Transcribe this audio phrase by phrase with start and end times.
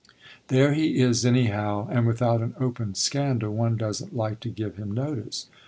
[0.47, 4.91] There he is, anyhow, and without an open scandal one doesn't like to give him
[4.93, 5.45] notice.